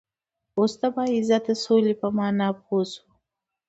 وس 0.59 0.73
د 0.81 0.83
باعزته 0.95 1.53
سولی 1.63 1.93
په 2.01 2.07
معنا 2.17 2.47
پوهه 2.63 2.83
شوئ 2.93 3.09